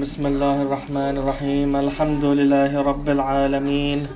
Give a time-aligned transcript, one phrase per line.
[0.00, 1.76] بسم الله الرحمن الرحيم.
[1.76, 4.06] الحمد لله رب العالمين.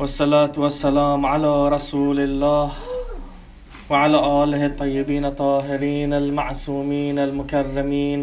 [0.00, 2.68] والصلاة والسلام على رسول الله
[3.90, 8.20] وعلى آله الطيبين الطاهرين المعصومين المكرمين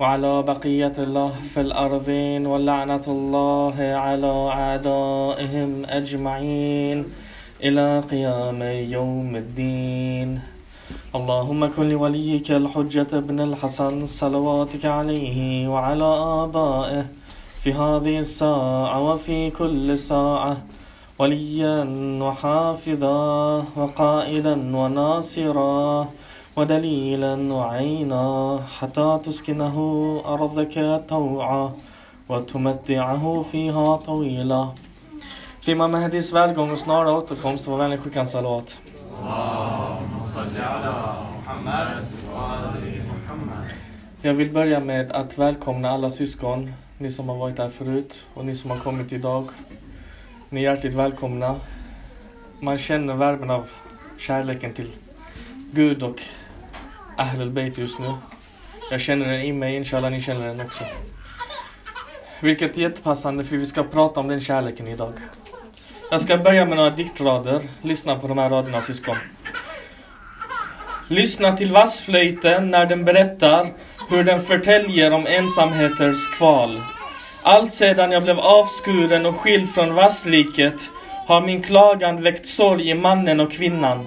[0.00, 6.98] وعلى بقية الله في الأرضين ولعنة الله على أعدائهم أجمعين
[7.62, 8.62] إلى قيام
[8.96, 10.57] يوم الدين.
[11.14, 16.04] اللهم كن لوليك الحجة ابن الحسن صلواتك عليه وعلى
[16.44, 17.06] آبائه
[17.62, 20.56] في هذه الساعة وفي كل ساعة
[21.18, 21.84] وليا
[22.22, 26.08] وحافظا وقائدا وناصرا
[26.56, 29.76] ودليلا وعينا حتى تسكنه
[30.26, 31.72] أرضك طوعا
[32.28, 34.68] وتمتعه فيها طويلا
[35.60, 38.26] في Imam Mahdis välgång och snara återkomst var vänlig skicka.
[44.22, 48.44] Jag vill börja med att välkomna alla syskon, ni som har varit här förut och
[48.44, 49.48] ni som har kommit idag.
[50.48, 51.56] Ni är hjärtligt välkomna.
[52.60, 53.68] Man känner värmen av
[54.18, 54.90] kärleken till
[55.72, 56.20] Gud och
[57.16, 58.12] Ahlul Bayt just nu.
[58.90, 60.84] Jag känner den i mig, inshallah ni känner den också.
[62.40, 65.12] Vilket är jättepassande för vi ska prata om den kärleken idag.
[66.10, 67.68] Jag ska börja med några diktrader.
[67.82, 69.16] Lyssna på de här raderna syskon.
[71.10, 73.66] Lyssna till vassflöjten när den berättar
[74.10, 76.80] hur den förtäljer om ensamheters kval.
[77.42, 80.90] Allt sedan jag blev avskuren och skild från vassliket
[81.26, 84.06] har min klagan väckt sorg i mannen och kvinnan.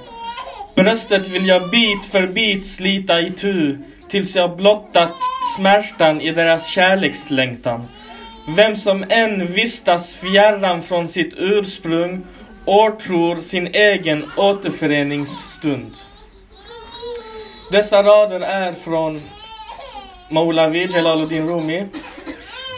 [0.76, 3.78] Bröstet vill jag bit för bit slita i tu
[4.10, 5.16] tills jag blottat
[5.58, 7.88] smärtan i deras kärlekslängtan.
[8.56, 12.24] Vem som än vistas fjärran från sitt ursprung
[12.66, 15.92] åtror sin egen återföreningsstund.
[17.72, 19.22] Dessa rader är från
[20.30, 21.88] Maulavi Jalaluddin Rumi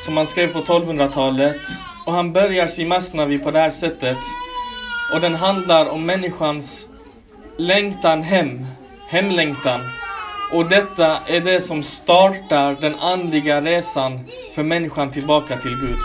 [0.06, 1.62] som han skrev på 1200-talet
[2.06, 4.18] och han börjar sin Masnavi på det här sättet.
[5.14, 6.88] Och den handlar om människans
[7.58, 8.66] längtan hem,
[9.09, 9.80] hemlängtan.
[10.52, 14.20] Och detta är det som startar den andliga resan
[14.56, 16.00] för människan tillbaka till Gud.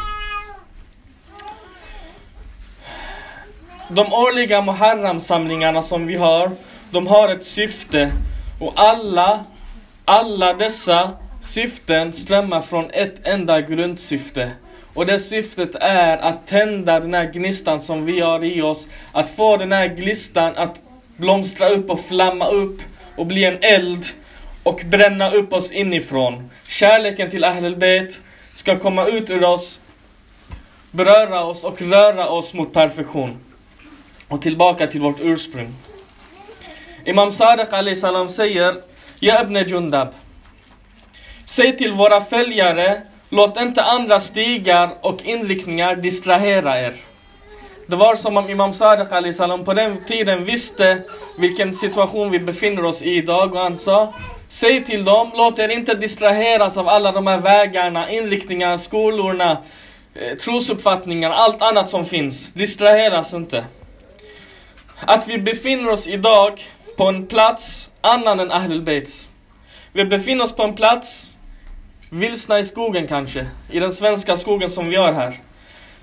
[3.88, 6.50] De årliga Muharram-samlingarna som vi har,
[6.90, 8.12] de har ett syfte
[8.58, 9.44] och alla,
[10.04, 11.10] alla dessa
[11.40, 14.52] syften strömmar från ett enda grundsyfte.
[14.94, 18.88] Och det syftet är att tända den här gnistan som vi har i oss.
[19.12, 20.80] Att få den här gnistan att
[21.16, 22.80] blomstra upp och flamma upp
[23.16, 24.06] och bli en eld
[24.62, 26.50] och bränna upp oss inifrån.
[26.68, 28.20] Kärleken till Ahlul Bayt
[28.54, 29.80] ska komma ut ur oss,
[30.90, 33.38] beröra oss och röra oss mot perfektion.
[34.28, 35.74] Och tillbaka till vårt ursprung.
[37.08, 38.74] Imam Sadiq Ali salam säger
[39.20, 40.08] Ja ibn Jundab
[41.44, 46.92] Säg till våra följare Låt inte andra stigar och inriktningar distrahera er.
[47.86, 51.02] Det var som om Imam Sadiq Ali salam på den tiden visste
[51.38, 54.14] vilken situation vi befinner oss i idag och han sa
[54.48, 59.56] Säg till dem, låt er inte distraheras av alla de här vägarna, inriktningarna, skolorna,
[60.14, 62.52] eh, trosuppfattningar, allt annat som finns.
[62.52, 63.64] Distraheras inte.
[65.00, 66.60] Att vi befinner oss idag
[66.98, 69.28] på en plats annan än Ahlul Baits.
[69.92, 71.36] Vi befinner oss på en plats
[72.10, 75.40] vilsna i skogen kanske, i den svenska skogen som vi har här.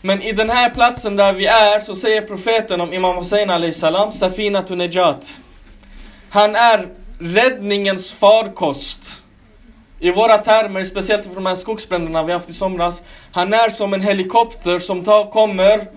[0.01, 3.71] Men i den här platsen där vi är så säger profeten om Imam Hussein Ali
[3.71, 5.41] salam, Safinatu Nejat.
[6.29, 6.87] Han är
[7.19, 9.23] räddningens farkost.
[9.99, 13.03] I våra termer, speciellt för de här skogsbränderna vi haft i somras.
[13.31, 15.87] Han är som en helikopter som tar, kommer,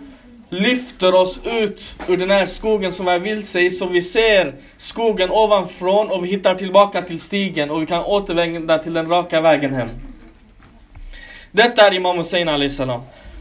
[0.51, 3.71] lyfter oss ut ur den här skogen som är vilse i.
[3.71, 8.79] Så vi ser skogen ovanifrån och vi hittar tillbaka till stigen och vi kan återvända
[8.79, 9.89] till den raka vägen hem.
[11.51, 13.01] Detta är Imam Hussein Ali salam.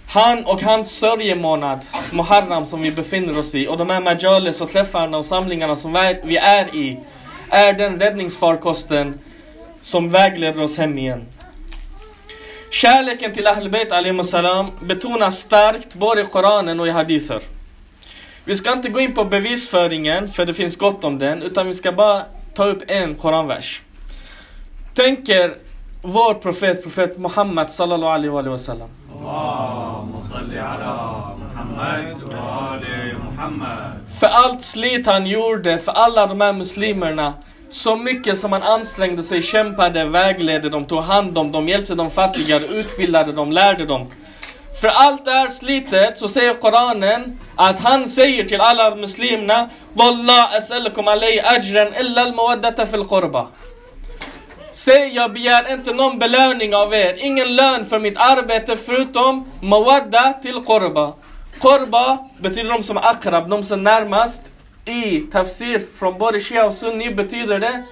[0.10, 1.80] Han och hans sörjemånad,
[2.12, 5.94] Muharram, som vi befinner oss i och de här majalis och träffarna och samlingarna som
[6.24, 7.00] vi är i
[7.50, 9.20] är den räddningsfarkosten
[9.82, 11.26] som vägleder oss hem igen.
[12.82, 13.90] Kärleken till Ahl Bayt
[14.26, 17.40] salam betonas starkt både i Koranen och i hadither.
[18.46, 21.74] Vi ska inte gå in på bevisföringen, för det finns gott om den, utan vi
[21.74, 22.22] ska bara
[22.54, 23.82] ta upp en Koranvers.
[24.94, 25.54] Tänker
[26.02, 28.90] vår profet, profet Muhammad sallallahu alaihi wa sallam.
[34.20, 37.34] För allt slit han gjorde för alla de här muslimerna
[37.70, 42.12] så mycket som man ansträngde sig, kämpade, vägledde dem, tog hand om dem, hjälpte de
[42.12, 44.08] fattiga, utbildade dem, lärde dem.
[44.82, 50.54] För allt det här slitet så säger Koranen att han säger till alla muslimerna Wallah
[51.44, 53.48] ajran illa al-mawaddata fil qurba.
[54.72, 60.34] Säg, jag begär inte någon belöning av er, ingen lön för mitt arbete förutom mawadda
[60.42, 61.14] till korba.
[61.60, 64.54] Korba betyder de som är akrab, de som är närmast.
[64.88, 67.84] I tafsir från både shia och sunni betyder det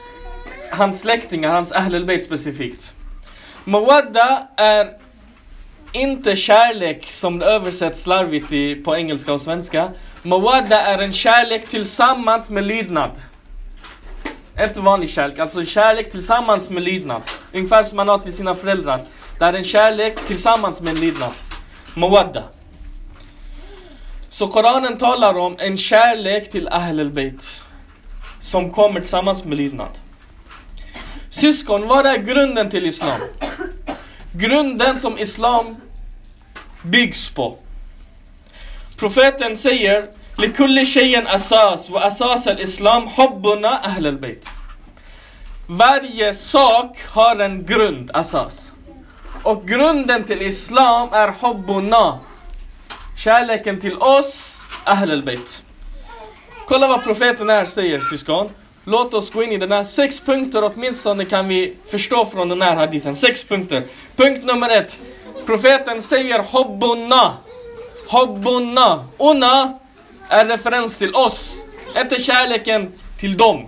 [0.71, 2.93] hans släktingar, hans ahlul bayt specifikt.
[3.63, 4.89] Mawadda är
[5.91, 9.91] inte kärlek som det översätts slarvigt i, på engelska och svenska.
[10.23, 13.11] Mawadda är en kärlek tillsammans med lydnad.
[14.63, 17.21] Inte vanlig kärlek, alltså kärlek tillsammans med lydnad.
[17.53, 19.01] Ungefär som man har till sina föräldrar.
[19.39, 21.33] Det är en kärlek tillsammans med lydnad.
[21.95, 22.43] Mawadda.
[24.34, 27.62] Så Koranen talar om en kärlek till Ahl al-Bayt.
[28.40, 29.98] Som kommer tillsammans med lydnad.
[31.30, 33.20] Syskon, vad är grunden till Islam?
[34.32, 35.76] Grunden som Islam
[36.82, 37.58] byggs på.
[38.98, 40.08] Profeten säger
[40.38, 44.48] لكل شيء أساس وأساس الإسلام حبنا أهل البيت
[45.66, 48.72] Varje sak har en grund, asas.
[49.42, 52.18] Och grunden till Islam är hubbuna.
[53.17, 55.63] Kärleken till oss, Ahl al-Bayt.
[56.67, 58.49] Kolla vad profeten här säger syskon.
[58.83, 59.83] Låt oss gå in i den här.
[59.83, 63.15] Sex punkter åtminstone kan vi förstå från den här hadithen.
[63.15, 63.83] Sex punkter.
[64.15, 64.99] Punkt nummer ett.
[65.45, 67.37] Profeten säger hobbunna,
[68.07, 69.05] hobbunna.
[69.17, 69.79] Una
[70.29, 71.63] är referens till oss.
[71.97, 73.65] Inte kärleken till dem.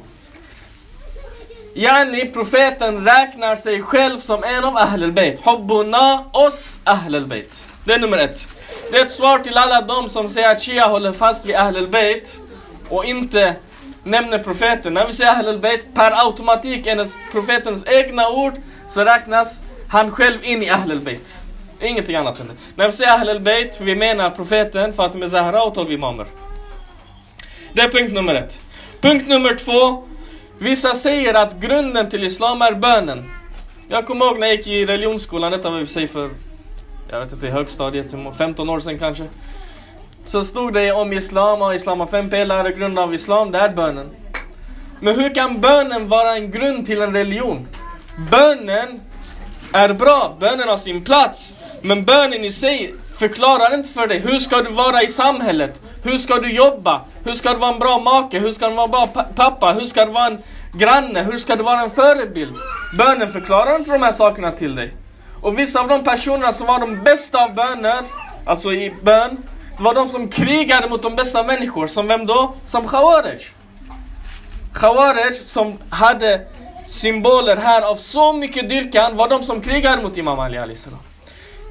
[1.73, 5.39] Yani profeten räknar sig själv som en av Ahl al-Bayt.
[5.39, 7.65] Hobbunna, oss Ahl al-Bayt.
[7.85, 8.47] Det är nummer ett.
[8.91, 11.77] Det är ett svar till alla de som säger att Shia håller fast vid Ahl
[11.77, 12.41] al-Bayt
[12.89, 13.55] och inte
[14.03, 14.93] nämner profeten.
[14.93, 18.53] När vi säger Ahl al-Bayt, per automatik enligt profetens egna ord,
[18.87, 21.39] så räknas han själv in i Ahl al-Bayt.
[21.81, 22.53] Ingenting annat än det.
[22.75, 26.25] När vi säger Ahl al-Bayt, vi menar profeten, Fatima Zahra och 12 imamer.
[27.73, 28.59] Det är punkt nummer ett.
[29.01, 30.07] Punkt nummer två.
[30.59, 33.31] Vissa säger att grunden till Islam är bönen.
[33.89, 36.29] Jag kommer ihåg när jag gick i religionsskolan, detta var vi säger för,
[37.09, 39.27] jag vet inte, högstadiet, 15 år sedan kanske.
[40.25, 43.69] Så stod det om Islam och Islam har fem pelare, grunden av Islam, det är
[43.69, 44.09] bönen.
[44.99, 47.67] Men hur kan bönen vara en grund till en religion?
[48.31, 49.01] Bönen
[49.73, 51.55] är bra, bönen har sin plats.
[51.81, 55.81] Men bönen i sig förklarar inte för dig, hur ska du vara i samhället?
[56.03, 57.01] Hur ska du jobba?
[57.23, 58.39] Hur ska du vara en bra make?
[58.39, 59.73] Hur ska du vara en bra pappa?
[59.79, 60.39] Hur ska du vara en
[60.73, 61.23] granne?
[61.23, 62.55] Hur ska du vara en förebild?
[62.97, 64.93] Bönen förklarar inte de här sakerna till dig.
[65.47, 68.03] Och vissa av de personerna som var de bästa av böner,
[68.45, 69.37] alltså i bön,
[69.77, 71.87] det var de som krigade mot de bästa människor.
[71.87, 72.53] Som vem då?
[72.65, 73.39] Som Khawarij.
[74.73, 76.41] Khawarij som hade
[76.87, 80.75] symboler här av så mycket dyrkan var de som krigade mot Imam Ali Ali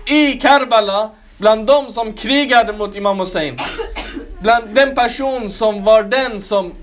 [0.07, 3.59] I Karbala, bland de som krigade mot Imam Hussein,
[4.41, 6.75] bland den person som var den som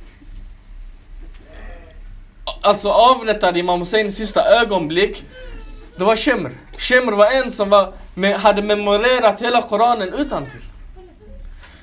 [2.61, 5.23] alltså avrättade Imam Hussein i sista ögonblick,
[5.95, 6.51] det var Shemr.
[6.77, 7.93] Shemr var en som var,
[8.37, 10.61] hade memorerat hela Koranen utan till.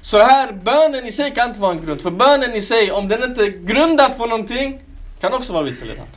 [0.01, 2.03] Så här, bönen i sig kan inte vara en grund.
[2.03, 4.83] För bönen i sig, om den inte är grundad på någonting,
[5.21, 6.13] kan också vara vilseledande.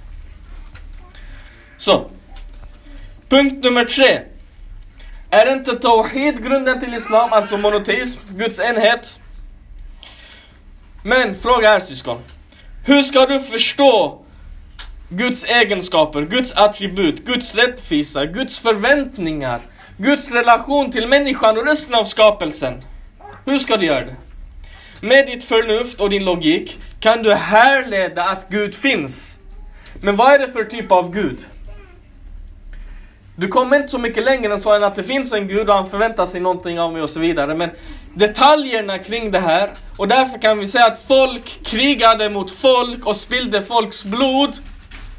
[1.77, 2.09] Så.
[3.29, 4.21] Punkt nummer tre.
[5.29, 9.19] Är inte Tawhid grunden till Islam, alltså monoteism, Guds enhet?
[11.03, 12.17] Men fråga här syskon.
[12.85, 14.22] Hur ska du förstå
[15.15, 19.61] Guds egenskaper, Guds attribut, Guds rättvisa, Guds förväntningar,
[19.97, 22.83] Guds relation till människan och resten av skapelsen?
[23.45, 24.15] Hur ska du göra det?
[25.01, 29.39] Med ditt förnuft och din logik kan du härleda att Gud finns.
[30.01, 31.45] Men vad är det för typ av Gud?
[33.35, 35.75] Du kommer inte så mycket längre än så än att det finns en Gud och
[35.75, 37.55] han förväntar sig någonting av mig och så vidare.
[37.55, 37.69] Men
[38.13, 43.15] detaljerna kring det här, och därför kan vi säga att folk krigade mot folk och
[43.15, 44.55] spillde folks blod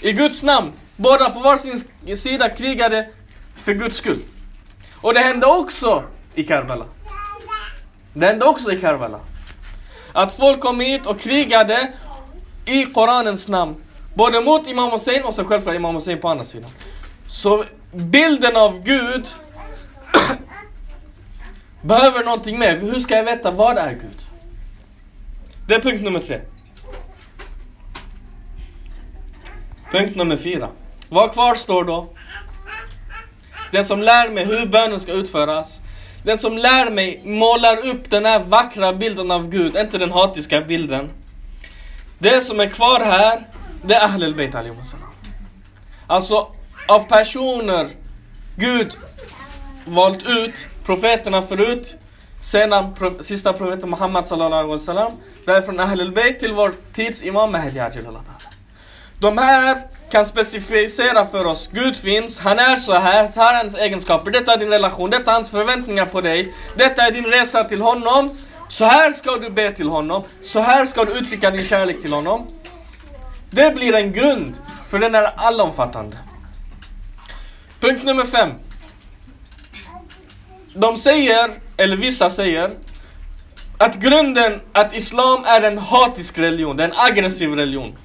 [0.04, 0.72] i Guds namn.
[0.96, 1.84] Båda på varsin
[2.16, 3.08] sida krigade
[3.56, 4.20] för Guds skull.
[5.00, 6.86] Och det hände också i Karbala.
[8.12, 9.20] Det hände också i Karbala.
[10.12, 11.92] Att folk kom hit och krigade
[12.64, 13.74] i Koranens namn.
[14.14, 16.70] Både mot Imam Hussein och så självklart Imam Hussein på andra sidan.
[17.26, 19.28] Så bilden av Gud
[21.82, 22.76] behöver någonting mer.
[22.76, 24.22] Hur ska jag veta vad är Gud?
[25.68, 26.40] Det är punkt nummer tre.
[29.94, 30.68] Punkt nummer fyra.
[31.08, 32.06] Vad kvarstår då?
[33.70, 35.80] Den som lär mig hur bönen ska utföras.
[36.24, 40.60] Den som lär mig målar upp den här vackra bilden av Gud, inte den hatiska
[40.60, 41.10] bilden.
[42.18, 43.46] Det som är kvar här,
[43.84, 44.54] det är Ahlul Bayt
[46.06, 46.48] Alltså,
[46.88, 47.90] av personer
[48.56, 48.96] Gud
[49.84, 51.94] valt ut, profeterna förut,
[52.40, 55.12] sedan pro sista profeten Muhammad sallallahu alaihi wasallam,
[55.46, 57.80] därifrån Ahlul Bayt till vår tids Imam Mahdi
[59.24, 59.78] de här
[60.10, 61.70] kan specificera för oss.
[61.72, 64.30] Gud finns, han är så här, så här är hans egenskaper.
[64.30, 66.54] Detta är din relation, detta är hans förväntningar på dig.
[66.76, 68.30] Detta är din resa till honom.
[68.68, 70.22] Så här ska du be till honom.
[70.40, 72.46] Så här ska du uttrycka din kärlek till honom.
[73.50, 76.16] Det blir en grund, för den är allomfattande.
[77.80, 78.50] Punkt nummer fem.
[80.74, 82.70] De säger, eller vissa säger,
[83.78, 87.96] att grunden att Islam är en hatisk religion, det är en aggressiv religion.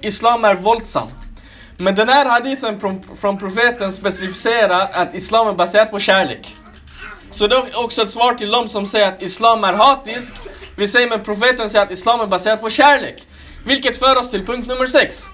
[0.00, 1.08] Islam är våldsam.
[1.76, 6.54] Men den här hadithen från, från profeten specificerar att Islam är baserat på kärlek.
[7.30, 10.34] Så det är också ett svar till dem som säger att Islam är hatisk.
[10.76, 13.26] Vi säger men profeten säger att Islam är baserat på kärlek.
[13.66, 15.28] Vilket för oss till punkt nummer 6.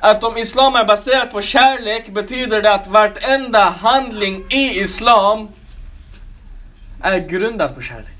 [0.00, 5.48] Att om Islam är baserat på kärlek betyder det att vartenda handling i Islam
[7.02, 8.17] är grundad på kärlek.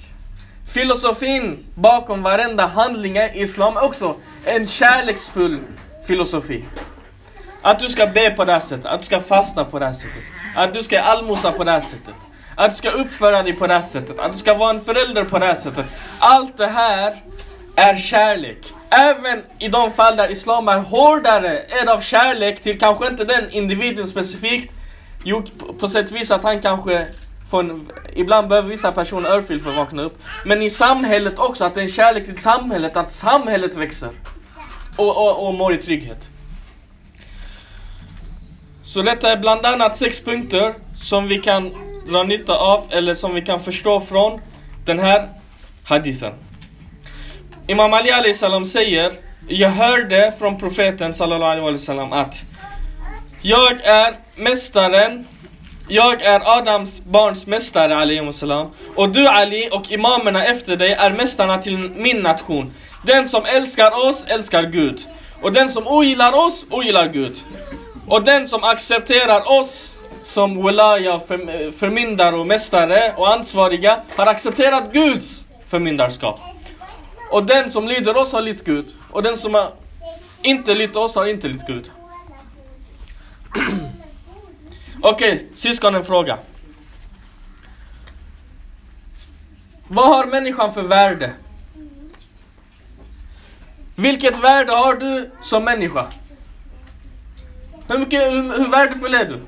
[0.68, 5.58] Filosofin bakom varenda handling i Islam är också en kärleksfull
[6.06, 6.64] filosofi.
[7.62, 9.92] Att du ska be på det här sättet, att du ska fasta på det här
[9.92, 10.22] sättet,
[10.56, 12.14] att du ska allmosa på det här sättet,
[12.56, 15.24] att du ska uppföra dig på det här sättet, att du ska vara en förälder
[15.24, 15.86] på det här sättet.
[16.18, 17.22] Allt det här
[17.76, 18.72] är kärlek.
[18.90, 23.24] Även i de fall där Islam är hårdare, är det av kärlek till kanske inte
[23.24, 24.74] den individen specifikt,
[25.24, 25.42] jo,
[25.80, 27.06] på sätt och vis att han kanske
[27.56, 30.18] en, ibland behöver vissa personer örfil för att vakna upp.
[30.44, 34.10] Men i samhället också, att det är en kärlek till samhället, att samhället växer.
[34.96, 36.28] Och, och, och mår i trygghet.
[38.82, 41.72] Så detta är bland annat sex punkter som vi kan
[42.08, 44.40] dra nytta av, eller som vi kan förstå från
[44.84, 45.28] den här
[45.84, 46.32] hadithen.
[47.66, 49.12] Imam Ali Ali salam säger,
[49.48, 52.44] jag hörde från profeten sallallahu alaihi wasallam att
[53.42, 55.26] jag är mästaren
[55.88, 58.70] jag är Adams barns mästare alaihi salam.
[58.96, 62.72] Och du Ali och imamerna efter dig är mästarna till min nation.
[63.06, 65.06] Den som älskar oss älskar Gud.
[65.42, 67.42] Och den som ogillar oss ogillar Gud.
[68.08, 74.92] Och den som accepterar oss som wilaya, för, förmyndare och mästare och ansvariga har accepterat
[74.92, 76.40] Guds förmyndarskap.
[77.30, 78.94] Och den som lyder oss har lytt Gud.
[79.10, 79.66] Och den som
[80.42, 81.90] inte lytt oss har inte lytt Gud.
[85.00, 86.38] Okej, okay, syskon en fråga.
[89.88, 91.32] Vad har människan för värde?
[93.96, 96.06] Vilket värde har du som människa?
[97.88, 99.40] Hur, mycket, hur, hur värdefull är du?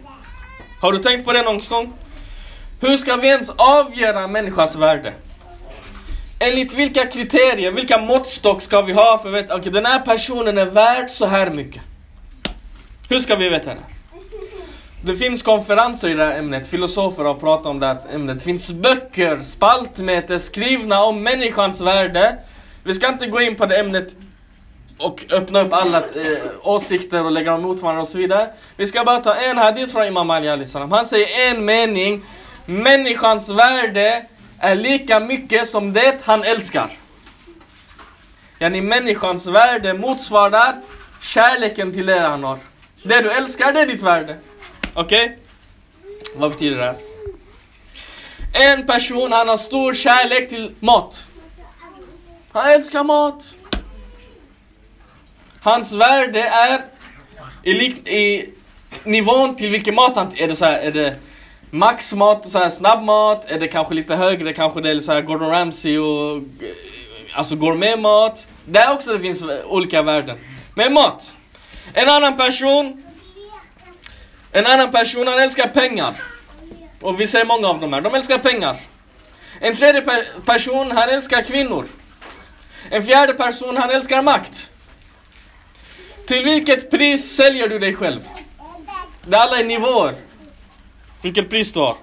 [0.81, 1.93] Har du tänkt på det någon gång?
[2.81, 5.13] Hur ska vi ens avgöra människans värde?
[6.39, 10.01] Enligt vilka kriterier, vilka måttstock ska vi ha för att veta, okej okay, den här
[10.01, 11.83] personen är värd så här mycket.
[13.09, 14.00] Hur ska vi veta det?
[15.03, 18.39] Det finns konferenser i det här ämnet, filosofer har pratat om det här ämnet.
[18.39, 22.39] Det finns böcker, spaltmeter skrivna om människans värde.
[22.85, 24.17] Vi ska inte gå in på det ämnet
[24.99, 28.51] och öppna upp alla eh, åsikter och lägga dem mot varandra och så vidare.
[28.77, 30.93] Vi ska bara ta en hadith från Imam Ali salam.
[30.93, 32.23] Han säger en mening.
[32.67, 34.27] Människans värde
[34.59, 36.91] är lika mycket som det han älskar.
[38.59, 40.75] Yani människans värde motsvarar
[41.23, 42.59] kärleken till det han har.
[43.03, 44.37] Det du älskar, det är ditt värde.
[44.95, 45.25] Okej?
[45.25, 45.37] Okay?
[46.35, 46.97] Vad betyder det här?
[48.53, 51.27] En person, han har stor kärlek till mat.
[52.53, 53.57] Han älskar mat.
[55.63, 56.85] Hans värde är
[57.63, 57.73] i,
[58.17, 58.49] i
[59.05, 60.33] nivån till vilken mat han...
[60.37, 61.17] Är det så här, är det
[61.71, 63.45] maxmat, så här snabbmat?
[63.45, 66.37] Är det kanske lite högre, kanske det är så här Gordon Ramsay och...
[66.37, 66.43] Eh,
[67.35, 68.47] alltså gourmetmat.
[68.65, 70.39] Där också det finns olika värden.
[70.75, 71.37] Men mat.
[71.95, 73.03] En annan person,
[74.53, 76.15] en annan person, han älskar pengar.
[77.01, 78.77] Och vi ser många av dem här, de älskar pengar.
[79.61, 81.87] En tredje pe person, han älskar kvinnor.
[82.91, 84.71] En fjärde person, han älskar makt.
[86.27, 88.29] Till vilket pris säljer du dig själv?
[89.25, 90.15] Det är alla är nivåer.
[91.23, 91.97] Vilket pris du har.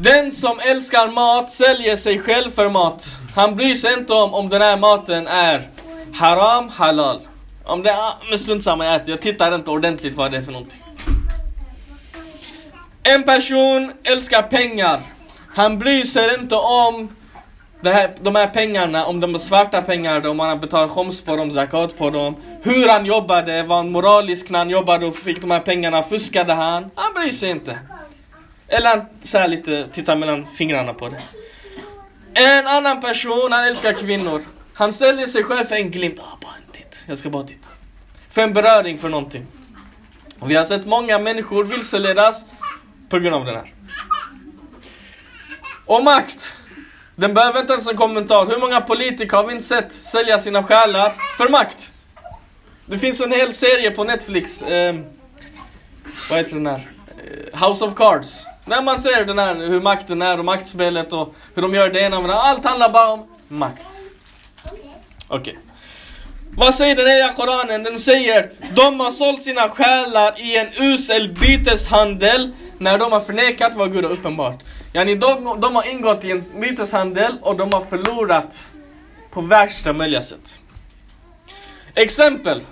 [0.00, 3.06] Den som älskar mat säljer sig själv för mat.
[3.34, 5.68] Han bryr sig inte om om den här maten är
[6.14, 7.20] haram, halal.
[7.66, 7.96] Om det
[8.28, 10.82] men strunt samma jag äter, jag tittar inte ordentligt vad det är för någonting.
[13.02, 15.02] En person älskar pengar.
[15.54, 17.08] Han bryr sig inte om
[17.84, 21.36] här, de här pengarna, om de är svarta pengar, om han har betalat choms på
[21.36, 22.36] dem, zakat på dem.
[22.62, 26.52] Hur han jobbade, var han moralisk när han jobbade och fick de här pengarna, fuskade
[26.52, 26.90] han?
[26.94, 27.78] Han bryr sig inte.
[28.68, 31.22] Eller han så lite, tittar mellan fingrarna på det.
[32.34, 34.42] En annan person, han älskar kvinnor.
[34.74, 36.18] Han säljer sig själv för en glimt.
[36.18, 36.63] Ah, bara
[37.06, 37.68] jag ska bara titta.
[38.30, 39.46] För en beröring för någonting.
[40.38, 42.44] Och vi har sett många människor vilseledas
[43.08, 43.72] på grund av den här.
[45.86, 46.56] Och makt.
[47.16, 48.46] Den behöver inte ens en kommentar.
[48.46, 51.92] Hur många politiker har vi inte sett sälja sina själar för makt?
[52.86, 54.62] Det finns en hel serie på Netflix.
[54.62, 54.94] Eh,
[56.30, 56.88] vad heter den här?
[57.52, 58.46] Eh, House of Cards.
[58.66, 62.00] När man ser den här, hur makten är och maktspelet och hur de gör det
[62.00, 63.86] ena med det Allt handlar bara om makt.
[65.28, 65.38] Okej.
[65.38, 65.54] Okay.
[66.56, 67.82] Vad säger den heliga Koranen?
[67.82, 73.74] Den säger de har sålt sina själar i en usel byteshandel när de har förnekat
[73.74, 74.62] vad Gud har uppenbart.
[74.92, 78.70] Yani de, de har ingått i en byteshandel och de har förlorat
[79.30, 80.58] på värsta möjliga sätt.
[81.94, 82.62] Exempel.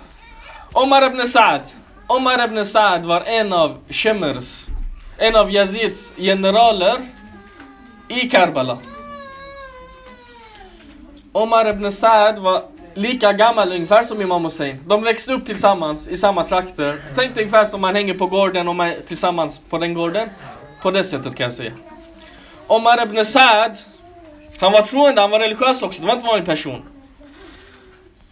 [0.73, 1.61] Omar ibn Saad.
[2.07, 4.65] Omar ibn Saad var en av Shemers,
[5.17, 7.01] en av Yazids generaler
[8.07, 8.77] i Karbala.
[11.31, 14.79] Omar ibn Saad var lika gammal ungefär som Imam Hussein.
[14.87, 17.01] De växte upp tillsammans i samma trakter.
[17.15, 20.29] Tänk dig ungefär som man hänger på gården och man är tillsammans på den gården.
[20.81, 21.71] På det sättet kan jag säga.
[22.67, 23.77] Omar ibn Saad,
[24.59, 26.81] han var troende, han var religiös också, det var inte en vanlig person.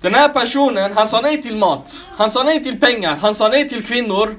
[0.02, 3.48] Den här personen, han sa nej till mat, han sa nej till pengar, han sa
[3.48, 4.36] nej till kvinnor.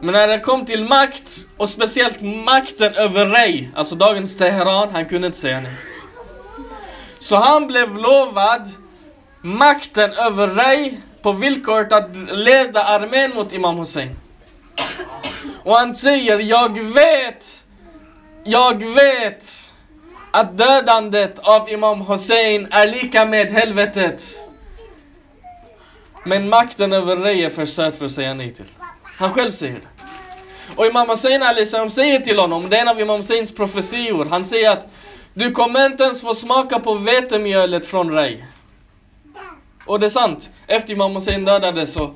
[0.00, 5.06] Men när det kom till makt, och speciellt makten över Rey, alltså dagens Teheran, han
[5.06, 5.72] kunde inte säga nej.
[7.18, 8.68] Så han blev lovad
[9.42, 14.16] makten över Rej på villkoret att leda armén mot Imam Hussein.
[15.64, 17.64] Och han säger, jag vet,
[18.44, 19.72] jag vet
[20.30, 24.22] att dödandet av Imam Hussein är lika med helvetet.
[26.24, 28.64] Men makten över Rej är för söt för att säga nej till.
[29.18, 29.88] Han själv säger det.
[30.76, 34.44] Och Imam Hussein Alisam säger till honom, det är en av Imam Husseins profetior, han
[34.44, 34.88] säger att
[35.34, 38.44] du kommer inte ens få smaka på vetemjölet från Rej.
[39.88, 42.14] Och det är sant, efter Imam Hussein dödades så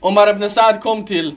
[0.00, 1.34] Omar ibn Saad kom till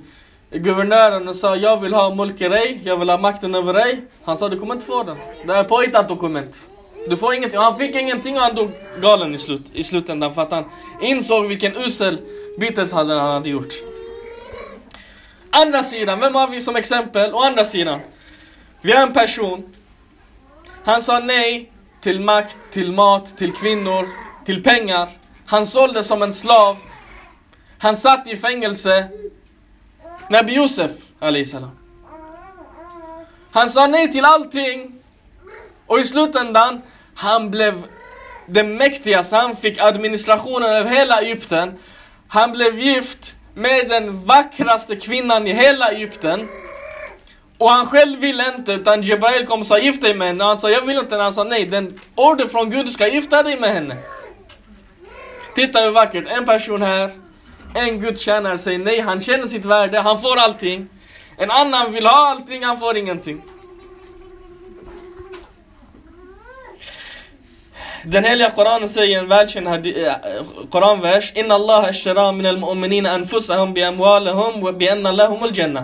[0.49, 2.41] guvernören och sa jag vill ha Mulk
[2.83, 5.17] jag vill ha makten över dig Han sa du kommer inte få den.
[5.45, 6.67] Det är påhittat dokument.
[7.09, 7.59] Du får ingenting.
[7.59, 10.65] Och han fick ingenting och han dog galen i, slut, i slutändan för att han
[11.01, 12.17] insåg vilken usel
[12.59, 13.73] byteshandel han hade gjort.
[15.49, 17.33] Andra sidan, vem har vi som exempel?
[17.33, 17.99] Å andra sidan.
[18.81, 19.75] Vi har en person.
[20.85, 24.07] Han sa nej till makt, till mat, till kvinnor,
[24.45, 25.09] till pengar.
[25.45, 26.77] Han såldes som en slav.
[27.77, 29.07] Han satt i fängelse.
[30.29, 31.71] Nabi Yusuf, salam.
[33.51, 34.95] Han sa nej till allting.
[35.87, 36.81] Och i slutändan,
[37.15, 37.83] han blev
[38.45, 39.35] den mäktigaste.
[39.35, 41.79] Han fick administrationen över hela Egypten.
[42.27, 46.47] Han blev gift med den vackraste kvinnan i hela Egypten.
[47.57, 50.43] Och han själv ville inte, utan Jebrail kom och sa gift dig med henne.
[50.43, 51.15] Och han sa jag vill inte.
[51.15, 53.95] Han sa nej, den order från Gud, du ska gifta dig med henne.
[55.55, 57.11] Titta hur vackert, en person här,
[57.75, 60.87] en Guds tjänare säger nej, han känner sitt värde, han får allting.
[61.37, 63.41] En annan vill ha allting, han får ingenting.
[68.03, 70.13] Den heliga Koranen säger en välkänd eh,
[70.69, 71.31] Koranvers.
[71.35, 75.83] Inna Allah ashtara min al-mu'minina anfusahum bi amwalahum wa bi anna lahum al-jannah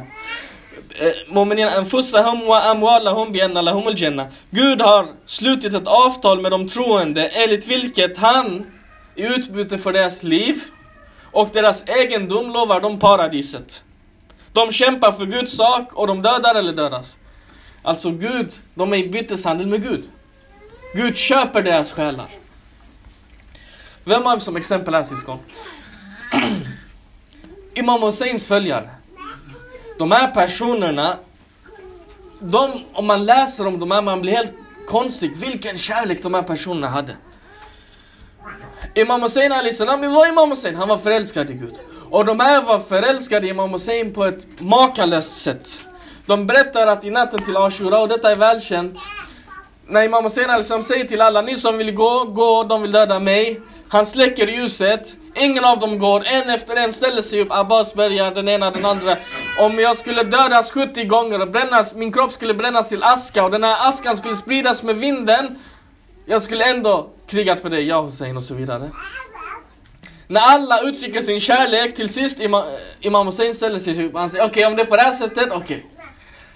[1.00, 6.52] eh, Mu'minina anfusahum wa amwalahum bi anna lahum al-jannah Gud har slutit ett avtal med
[6.52, 8.66] de troende enligt vilket han
[9.18, 10.64] i utbyte för deras liv
[11.32, 13.84] och deras egendom lovar de paradiset.
[14.54, 17.18] De kämpar för Guds sak och de dödar eller dödas.
[17.84, 20.10] Alltså Gud, de är i byteshandel med Gud.
[20.94, 22.28] Gud köper deras själar.
[24.04, 25.40] Vem har vi som exempel här syskon?
[27.74, 28.90] Imam Husseins följare.
[29.98, 31.18] De här personerna,
[32.40, 34.54] de, om man läser om de här, man blir helt
[34.88, 35.38] konstig.
[35.38, 37.16] Vilken kärlek de här personerna hade.
[38.98, 40.76] Imam Hussein Ali salam, var Imam Hussein?
[40.76, 41.80] Han var förälskad i Gud.
[42.10, 45.84] Och de här var förälskade i Imam Hussein på ett makalöst sätt.
[46.26, 49.00] De berättar att i natten till Ashura, och detta är välkänt,
[49.88, 53.20] när Imam Hussein Ali säger till alla, ni som vill gå, gå, de vill döda
[53.20, 53.62] mig.
[53.90, 58.32] Han släcker ljuset, ingen av dem går, en efter en ställer sig upp, Abbas börjar,
[58.32, 59.18] den ena den andra.
[59.60, 63.52] Om jag skulle dödas 70 gånger och brännas, min kropp skulle brännas till aska och
[63.52, 65.60] den här askan skulle spridas med vinden.
[66.30, 68.92] Jag skulle ändå krigat för dig, ja Hussein och så vidare.
[70.28, 72.64] När alla uttrycker sin kärlek, till sist Imam,
[73.00, 75.12] Imam Hussein ställer sig upp, han säger okej okay, om det är på det här
[75.12, 75.60] sättet, okej.
[75.60, 75.82] Okay.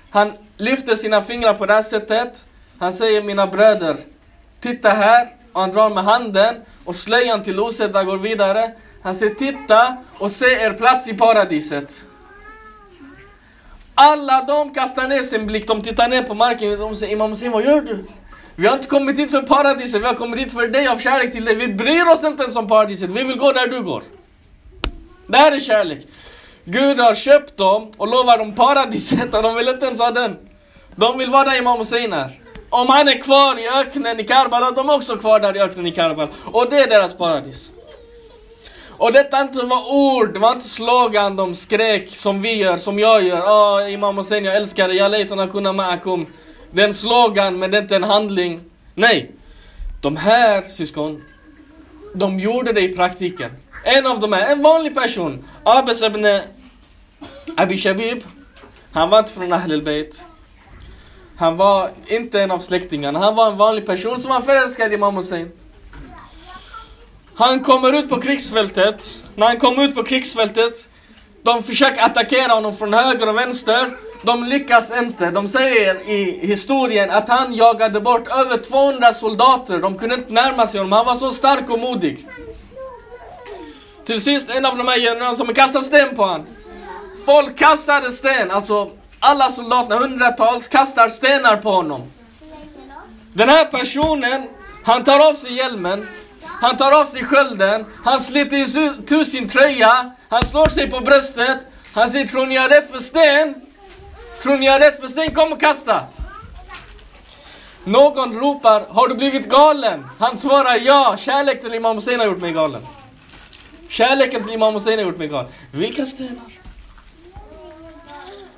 [0.09, 2.45] Han lyfter sina fingrar på det här sättet.
[2.79, 3.97] Han säger mina bröder,
[4.61, 5.35] titta här.
[5.53, 6.55] Och han drar med handen
[6.85, 8.71] och slöjan till osedda går vidare.
[9.03, 12.05] Han säger titta och se er plats i paradiset.
[13.95, 17.29] Alla de kastar ner sin blick, de tittar ner på marken och de säger Imam
[17.29, 18.05] Hussein vad gör du?
[18.55, 21.31] Vi har inte kommit hit för paradiset, vi har kommit hit för dig av kärlek
[21.31, 21.55] till dig.
[21.55, 24.03] Vi bryr oss inte ens om paradiset, vi vill gå där du går.
[25.27, 26.07] Det här är kärlek.
[26.65, 30.37] Gud har köpt dem och lovar dem paradiset och de vill inte ens ha den.
[30.95, 32.29] De vill vara där Imam Hussein är.
[32.69, 35.87] Om han är kvar i öknen i Karbala, de är också kvar där i öknen
[35.87, 36.29] i Karbala.
[36.45, 37.71] Och det är deras paradis.
[38.97, 42.99] Och detta inte var ord, det var inte slogan de skrek som vi gör, som
[42.99, 43.37] jag gör.
[43.37, 46.25] Ja, oh, Imam Hussein, jag älskar dig, jag letar kunna ma'akum.
[46.71, 48.61] Det är en slogan, men det är inte en handling.
[48.95, 49.31] Nej.
[50.01, 51.23] De här syskon,
[52.15, 53.51] de gjorde det i praktiken.
[53.83, 55.45] En av dem är en vanlig person.
[55.63, 56.25] Abes ibn
[57.57, 58.23] Abi Shabib.
[58.91, 60.21] Han var inte från Ahl al-Bayt.
[61.37, 63.19] Han var inte en av släktingarna.
[63.19, 65.51] Han var en vanlig person som var förälskad i Imam Hussein.
[67.35, 69.19] Han kommer ut på krigsfältet.
[69.35, 70.89] När han kommer ut på krigsfältet,
[71.43, 73.91] de försöker attackera honom från höger och vänster.
[74.21, 75.31] De lyckas inte.
[75.31, 79.77] De säger i historien att han jagade bort över 200 soldater.
[79.79, 80.91] De kunde inte närma sig honom.
[80.91, 82.27] Han var så stark och modig.
[84.05, 86.47] Till sist en av de här generalerna som kastade sten på honom.
[87.25, 92.11] Folk kastade sten, alltså alla soldaterna, hundratals, kastar stenar på honom.
[93.33, 94.47] Den här personen,
[94.83, 96.07] han tar av sig hjälmen,
[96.43, 98.57] han tar av sig skölden, han sliter
[99.13, 101.57] ut sin tröja, han slår sig på bröstet,
[101.93, 103.55] han säger tror ni jag är rädd för sten?
[104.43, 105.35] Tror ni jag är rätt för sten?
[105.35, 106.05] Kom och kasta!
[107.83, 110.07] Någon ropar, har du blivit galen?
[110.19, 112.87] Han svarar ja, kärlek till Imam Hussein har gjort mig galen.
[113.87, 115.51] Kärleken till Imam Hussein har gjort mig galen.
[115.71, 116.51] Vilka stenar?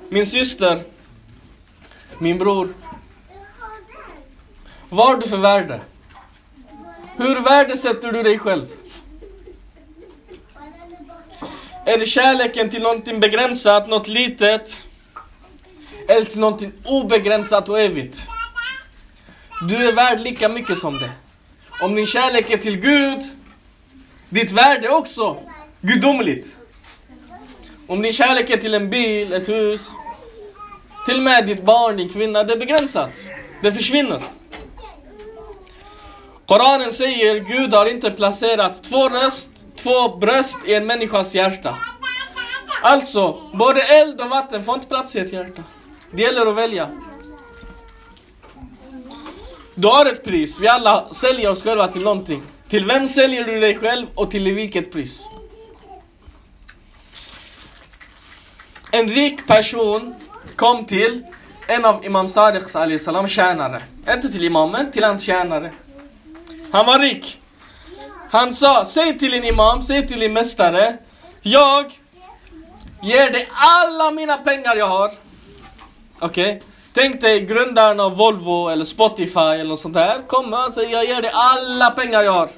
[0.08, 0.80] Min syster,
[2.18, 2.68] min bror.
[4.88, 5.80] Vad har du för värde?
[7.16, 8.66] Hur värdesätter du dig själv?
[11.84, 14.84] Är det kärleken till någonting begränsat, något litet?
[16.08, 18.26] Eller till någonting obegränsat och evigt?
[19.68, 21.10] Du är värd lika mycket som det.
[21.80, 23.22] Om din kärlek är till Gud,
[24.28, 25.36] ditt värde är också
[25.80, 26.56] gudomligt.
[27.86, 29.90] Om din kärlek är till en bil, ett hus,
[31.06, 33.10] till och med ditt barn, din kvinna, det är begränsat.
[33.62, 34.22] Det försvinner.
[36.46, 41.76] Koranen säger Gud har inte placerat två, röst, två bröst i en människas hjärta.
[42.82, 45.62] Alltså, både eld och vatten får inte plats i ett hjärta.
[46.14, 46.90] Det gäller att välja.
[49.74, 50.60] Du har ett pris.
[50.60, 52.42] Vi alla säljer oss själva till någonting.
[52.68, 55.28] Till vem säljer du dig själv och till vilket pris?
[58.90, 60.14] En rik person
[60.56, 61.22] kom till
[61.66, 62.72] en av Imam Sadiqs
[63.04, 63.82] salam tjänare.
[64.08, 65.72] Inte till imamen, till hans tjänare.
[66.72, 67.40] Han var rik.
[68.30, 70.96] Han sa, säg till din imam, säg till din mästare.
[71.42, 71.92] Jag
[73.02, 75.23] ger dig alla mina pengar jag har.
[76.20, 76.56] Okej?
[76.56, 76.60] Okay?
[76.92, 80.22] Tänk dig grundaren av Volvo eller Spotify eller något sånt där.
[80.26, 82.50] Kom och säger jag ger dig alla pengar jag har.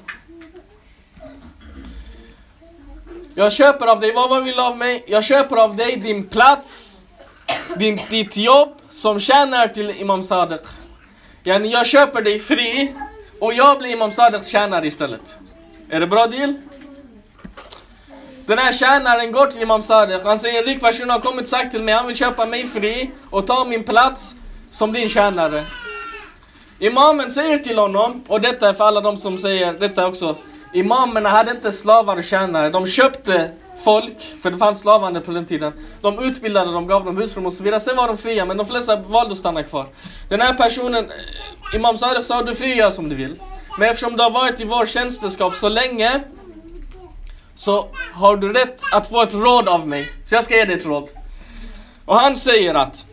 [3.35, 5.03] Jag köper av dig, vad, vad vill du av mig?
[5.07, 7.03] Jag köper av dig din plats,
[7.77, 10.61] din, ditt jobb som tjänar till Imam Sadiq.
[11.43, 12.95] Yani jag köper dig fri
[13.39, 15.37] och jag blir Imam Sadiqs tjänare istället.
[15.89, 16.53] Är det bra deal?
[18.47, 20.21] Den här tjänaren går till Imam Sadiq.
[20.23, 22.67] Han säger en rik person har kommit och sagt till mig han vill köpa mig
[22.67, 24.35] fri och ta min plats
[24.69, 25.61] som din tjänare.
[26.79, 30.35] Imamen säger till honom, och detta är för alla de som säger detta också.
[30.73, 32.69] Imamerna hade inte slavar och tjänare.
[32.69, 33.51] De köpte
[33.83, 35.73] folk, för det fanns slavande på den tiden.
[36.01, 37.79] De utbildade dem, gav dem husrum och så vidare.
[37.79, 39.85] Sen var de fria, men de flesta valde att stanna kvar.
[40.29, 43.35] Den här personen, eh, Imam Sadiq sa du får göra som du vill.
[43.79, 46.21] Men eftersom du har varit i vår tjänsteskap så länge
[47.57, 50.11] så har du rätt att få ett råd av mig.
[50.25, 51.09] Så jag ska ge dig ett råd.
[52.05, 53.05] Och han säger att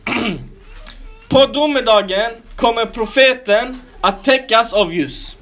[1.29, 5.37] på domedagen kommer profeten att täckas av ljus.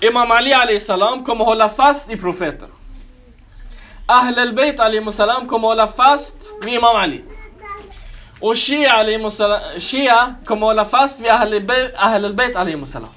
[0.00, 2.68] Imam Ali Ali salam kommer hålla fast i profeten.
[4.06, 7.22] Ahl al-Bayt salam kommer hålla fast vid Imam Ali.
[8.40, 9.30] Och Shia,
[9.78, 13.10] Shia kommer hålla fast vid Ahl al-Bayt salam.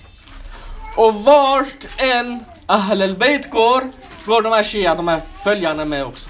[0.95, 3.91] Och vart en Ahl al-Bayt går,
[4.29, 6.29] går de här Shia, de här följarna med också.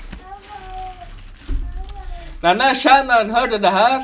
[2.42, 4.04] När den här tjänaren hörde det här,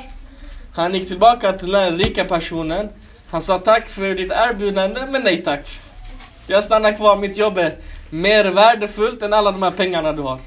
[0.76, 2.90] han gick tillbaka till den här rika personen.
[3.32, 5.80] Han sa tack för ditt erbjudande, men nej tack.
[6.48, 7.76] Jag stannar kvar, mitt jobb är
[8.10, 10.40] mer värdefullt än alla de här pengarna du har.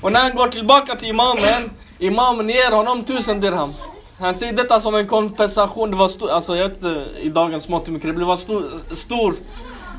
[0.00, 3.74] Och när han går tillbaka till imamen, imamen ger honom tusen dirham.
[4.18, 7.68] Han säger detta som en kompensation, det var stor, alltså jag vet inte i dagens
[7.68, 8.64] mått hur mycket det var stor,
[8.94, 9.34] stor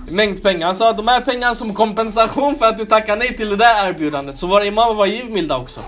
[0.08, 0.66] mängd pengar.
[0.66, 3.88] Han sa de här pengarna som kompensation för att du tackar nej till det där
[3.88, 4.38] erbjudandet.
[4.38, 5.82] Så våra imamer var givmilda också.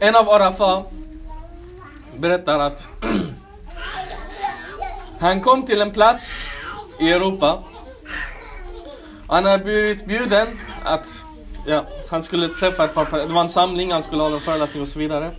[0.00, 0.82] En av Arafa
[2.18, 2.88] berättar att
[5.20, 6.50] han kom till en plats
[6.98, 7.62] i Europa.
[9.28, 11.24] Han har blivit bjuden att
[11.66, 14.82] ja, han skulle träffa ett par Det var en samling, han skulle hålla en föreläsning
[14.82, 15.30] och så vidare.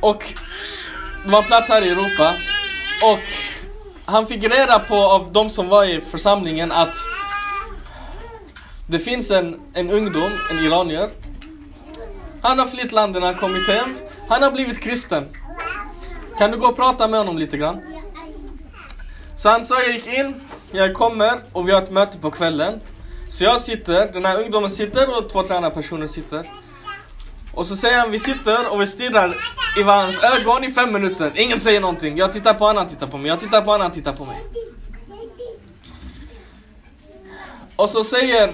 [0.00, 0.24] Och
[1.24, 2.32] det var en plats här i Europa.
[3.04, 3.18] Och
[4.04, 6.94] han fick reda på av de som var i församlingen att
[8.86, 11.10] det finns en, en ungdom, en iranier.
[12.42, 13.94] Han har flytt landet han har kommit hem.
[14.28, 15.28] Han har blivit kristen.
[16.38, 17.80] Kan du gå och prata med honom lite grann?
[19.36, 20.34] Så han sa jag gick in,
[20.72, 22.80] jag kommer och vi har ett möte på kvällen.
[23.28, 26.46] Så jag sitter, den här ungdomen sitter och två tränarpersoner sitter.
[27.54, 29.34] Och så säger han, vi sitter och vi stirrar
[29.78, 31.32] i varandras ögon i fem minuter.
[31.34, 32.16] Ingen säger någonting.
[32.16, 33.28] Jag tittar på honom, han tittar på mig.
[33.28, 34.44] Jag tittar på honom, han tittar på mig.
[37.76, 38.52] Och så säger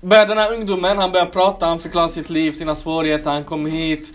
[0.00, 3.66] börjar den här ungdomen, han börjar prata, han förklarar sitt liv, sina svårigheter, han kom
[3.66, 4.12] hit.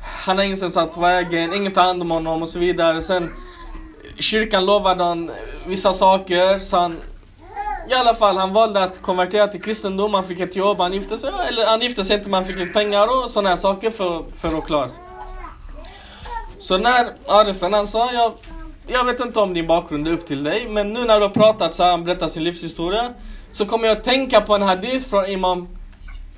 [0.00, 3.02] Han har ingenstans tagit vägen, ingen tar hand om honom och så vidare.
[3.02, 3.32] Sen
[4.18, 5.30] kyrkan lovade han
[5.66, 6.96] vissa saker, så han
[7.90, 11.18] i alla fall, han valde att konvertera till kristendom, han fick ett jobb, han gifte
[11.18, 13.90] sig, eller han gifte sig inte men han fick lite pengar och sådana här saker
[13.90, 15.02] för, för att klara sig.
[16.58, 18.32] Så när Arifen han sa, jag,
[18.86, 21.32] jag vet inte om din bakgrund är upp till dig, men nu när du har
[21.32, 23.12] pratat så har han berättat sin livshistoria,
[23.52, 25.68] så kommer jag att tänka på en hadith från Imam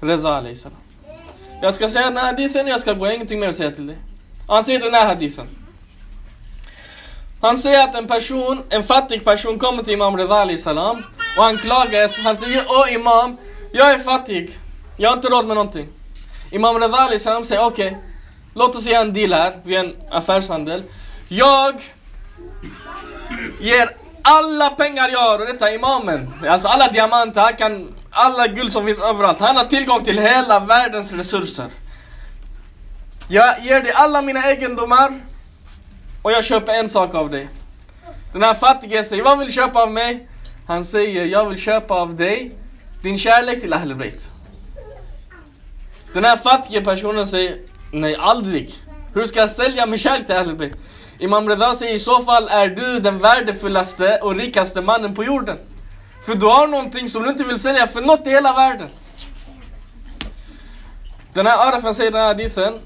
[0.01, 0.55] Reza Ali.
[1.63, 3.71] Jag ska säga den här hadithen, jag ska gå, jag har ingenting mer att säga
[3.71, 3.97] till dig.
[4.49, 5.47] Han säger den här hadithen.
[7.41, 10.97] Han säger att en person, en fattig person kommer till Imam Reza salam
[11.39, 13.37] och han klagar, han säger Åh Imam,
[13.73, 14.59] jag är fattig.
[14.97, 15.89] Jag har inte råd med någonting.
[16.51, 17.99] Imam Reza salam säger okej, okay,
[18.55, 20.83] låt oss göra en deal här, vi är en affärshandel.
[21.29, 21.75] Jag
[23.61, 28.47] ger alla pengar jag har, och detta är imamen, alltså alla diamanter, han kan, alla
[28.47, 29.41] guld som finns överallt.
[29.41, 31.67] Han har tillgång till hela världens resurser.
[33.29, 35.28] Jag ger dig alla mina egendomar
[36.23, 37.49] och jag köper en sak av dig.
[38.33, 40.29] Den här fattige säger, vad vill du köpa av mig?
[40.67, 42.57] Han säger, jag vill köpa av dig
[43.03, 44.29] din kärlek till Ahl Bayt.
[46.13, 47.57] Den här fattige personen säger,
[47.93, 48.75] nej aldrig.
[49.15, 50.77] Hur ska jag sälja min kärlek till Ahl Bayt?
[51.19, 55.59] Imam Reza säger, i så fall är du den värdefullaste och rikaste mannen på jorden.
[56.27, 58.89] För du har någonting som du inte vill sälja för något i hela världen.
[61.35, 62.79] Den här Arafen säger den här hadithen,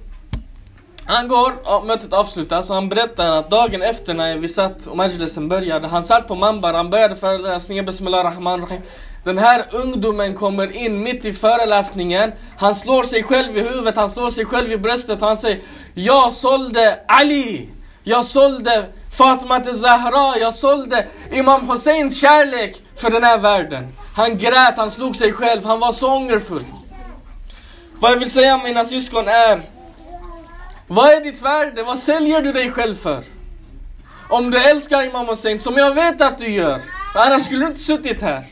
[1.06, 4.96] han går, och mötet avslutas och han berättar att dagen efter när vi satt och
[4.96, 8.82] majlisen började, han satt på Mambar, han började föreläsningen, Bismillah Rahman Rahim.
[9.24, 14.10] Den här ungdomen kommer in mitt i föreläsningen, han slår sig själv i huvudet, han
[14.10, 15.60] slår sig själv i bröstet och han säger
[15.94, 17.68] Jag sålde Ali!
[18.04, 18.86] Jag sålde
[19.16, 23.88] Fatima till Zahra, jag sålde Imam Husseins kärlek för den här världen.
[24.16, 26.64] Han grät, han slog sig själv, han var så ångerfull.
[28.00, 29.60] Vad jag vill säga mina syskon är
[30.94, 31.82] vad är ditt värde?
[31.82, 33.24] Vad säljer du dig själv för?
[34.28, 36.80] Om du älskar Imam Hussein, som jag vet att du gör,
[37.14, 38.44] annars skulle du inte suttit här.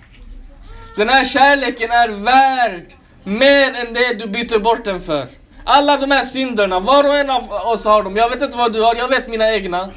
[0.96, 2.92] Den här kärleken är värd
[3.24, 5.26] mer än det du byter bort den för.
[5.64, 8.16] Alla de här synderna, var och en av oss har dem.
[8.16, 9.90] Jag vet inte vad du har, jag vet mina egna.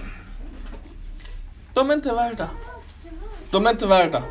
[1.74, 2.50] De är inte värda.
[3.52, 4.24] De är inte värda.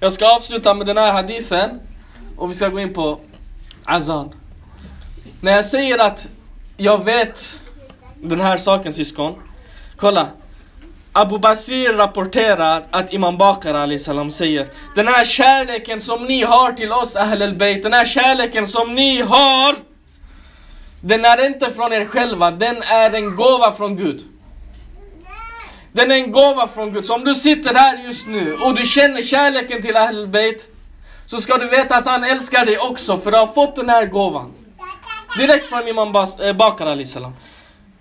[0.00, 1.80] Jag ska avsluta med den här hadithen
[2.36, 3.20] och vi ska gå in på
[3.84, 4.34] Azan.
[5.40, 6.28] När jag säger att
[6.82, 7.60] jag vet
[8.20, 9.34] den här saken syskon.
[9.96, 10.28] Kolla.
[11.12, 16.92] Abu Basir rapporterar att Imam Bakar salam säger Den här kärleken som ni har till
[16.92, 19.74] oss Ahl al-Bayt, den här kärleken som ni har
[21.00, 24.24] Den är inte från er själva, den är en gåva från Gud.
[25.92, 27.06] Den är en gåva från Gud.
[27.06, 30.68] Så om du sitter här just nu och du känner kärleken till Ahl al-Bayt
[31.26, 34.06] så ska du veta att han älskar dig också för du har fått den här
[34.06, 34.52] gåvan.
[35.36, 37.32] Direkt från Imam Bas, eh, Bakar salam.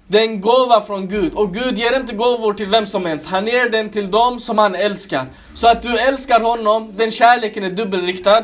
[0.08, 1.34] Det är en gåva från Gud.
[1.34, 3.28] Och Gud ger inte gåvor till vem som helst.
[3.28, 5.26] Han ger den till dem som han älskar.
[5.54, 8.44] Så att du älskar honom, den kärleken är dubbelriktad.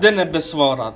[0.00, 0.94] Den är besvarad.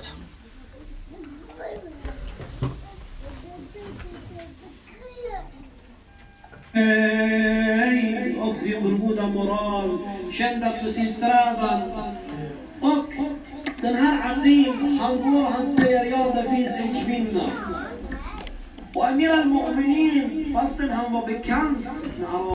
[6.73, 9.97] Eh, och din goda moral,
[10.31, 11.81] kända för sin strävan.
[12.81, 13.05] Och
[13.81, 17.51] den här Adim, han går han säger ja, det finns en kvinna.
[18.95, 21.87] Och Amir al-Mu'minin, fastän han var bekant